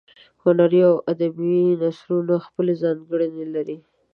هنري 0.43 0.81
او 0.89 0.95
ادبي 1.11 1.57
نثرونه 1.81 2.35
خپلې 2.45 2.73
ځانګړنې 2.83 3.45
لري. 3.55 3.77